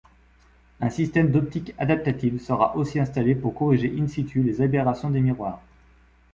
[0.79, 5.61] Un système d'optique adaptative sera aussi installé pour corriger in-situ les aberrations des miroirs.